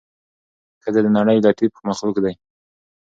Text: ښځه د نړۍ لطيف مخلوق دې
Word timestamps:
ښځه 0.83 0.99
د 1.03 1.07
نړۍ 1.17 1.37
لطيف 1.45 1.73
مخلوق 1.89 2.17
دې 2.23 2.33